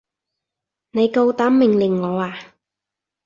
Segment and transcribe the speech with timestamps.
[0.93, 2.35] 你夠膽命令我啊？